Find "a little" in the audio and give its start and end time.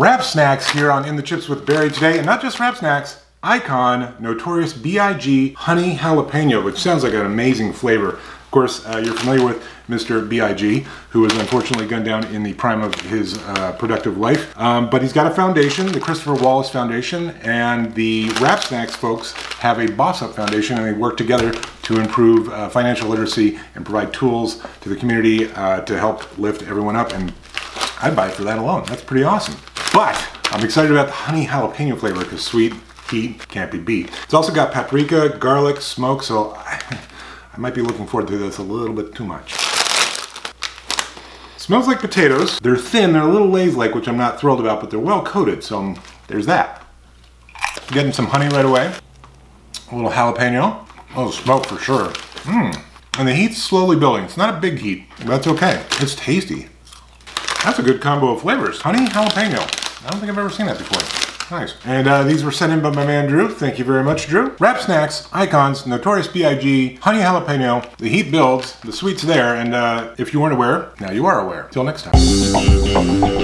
38.58-38.94, 43.22-43.48, 49.90-50.10